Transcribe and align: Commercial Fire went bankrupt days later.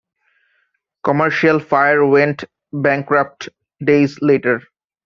Commercial 1.03 1.59
Fire 1.59 2.07
went 2.07 2.43
bankrupt 2.73 3.49
days 3.83 4.19
later. 4.19 4.59